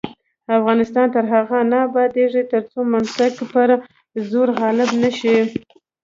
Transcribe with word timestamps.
افغانستان 0.57 1.07
تر 1.15 1.23
هغو 1.33 1.59
نه 1.71 1.77
ابادیږي، 1.87 2.43
ترڅو 2.51 2.79
منطق 2.93 3.33
پر 3.51 3.69
زور 4.29 4.49
غالب 4.59 4.89
نشي. 5.01 5.37